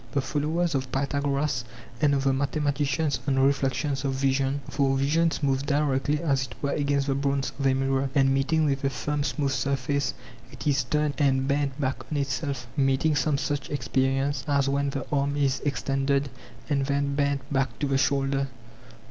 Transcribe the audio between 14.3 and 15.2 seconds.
as when the